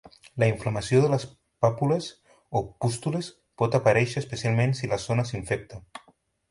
La 0.43 0.47
inflamació 0.51 1.01
de 1.03 1.11
les 1.11 1.25
pàpules 1.65 2.09
o 2.61 2.63
pústules 2.87 3.31
pot 3.63 3.81
aparèixer 3.83 4.27
especialment 4.27 4.77
si 4.83 4.93
la 4.95 5.03
zona 5.09 5.29
s'infecta. 5.31 5.85